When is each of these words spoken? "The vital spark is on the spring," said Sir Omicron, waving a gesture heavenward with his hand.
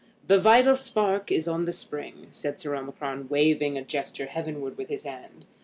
"The 0.25 0.39
vital 0.39 0.73
spark 0.73 1.31
is 1.31 1.47
on 1.47 1.65
the 1.65 1.71
spring," 1.71 2.25
said 2.31 2.59
Sir 2.59 2.73
Omicron, 2.75 3.29
waving 3.29 3.77
a 3.77 3.83
gesture 3.85 4.25
heavenward 4.25 4.75
with 4.75 4.89
his 4.89 5.03
hand. 5.03 5.45